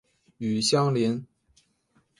[0.39, 1.27] 与相邻。